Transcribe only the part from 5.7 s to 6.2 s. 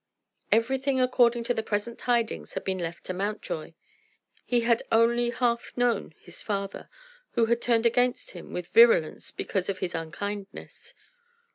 known